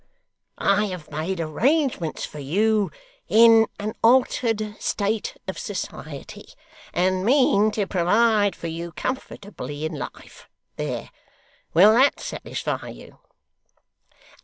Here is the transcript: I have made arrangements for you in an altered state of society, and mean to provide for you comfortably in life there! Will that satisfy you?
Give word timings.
I 0.57 0.85
have 0.85 1.11
made 1.11 1.39
arrangements 1.39 2.25
for 2.25 2.39
you 2.39 2.89
in 3.27 3.67
an 3.79 3.93
altered 4.03 4.75
state 4.81 5.37
of 5.47 5.59
society, 5.59 6.47
and 6.91 7.23
mean 7.23 7.69
to 7.73 7.85
provide 7.85 8.55
for 8.55 8.65
you 8.65 8.93
comfortably 8.93 9.85
in 9.85 9.93
life 9.93 10.49
there! 10.75 11.11
Will 11.75 11.93
that 11.93 12.19
satisfy 12.19 12.89
you? 12.89 13.19